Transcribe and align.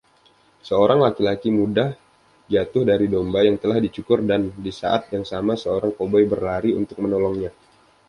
Seorang 0.67 0.99
laki-laki 1.05 1.49
muda 1.59 1.85
jatuh 2.53 2.81
dari 2.91 3.05
domba 3.13 3.39
yang 3.47 3.57
telah 3.61 3.77
dicukur 3.85 4.19
dan 4.29 4.41
di 4.65 4.71
saat 4.79 5.01
yang 5.13 5.25
sama 5.31 5.53
seorang 5.63 5.93
koboi 5.99 6.23
berlari 6.31 6.71
untuk 6.81 6.97
menolongnya, 7.05 7.51